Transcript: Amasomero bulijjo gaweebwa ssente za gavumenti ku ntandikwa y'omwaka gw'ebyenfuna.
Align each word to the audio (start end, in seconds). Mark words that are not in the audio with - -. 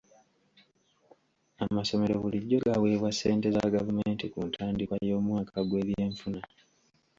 Amasomero 1.65 2.13
bulijjo 2.23 2.57
gaweebwa 2.67 3.09
ssente 3.13 3.47
za 3.55 3.73
gavumenti 3.75 4.25
ku 4.33 4.39
ntandikwa 4.49 4.95
y'omwaka 5.07 5.55
gw'ebyenfuna. 5.67 6.39